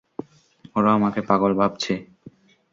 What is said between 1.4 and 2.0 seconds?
ভাবছে।